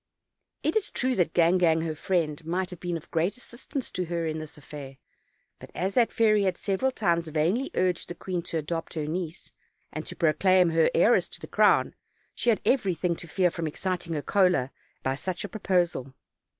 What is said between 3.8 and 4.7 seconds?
to her in this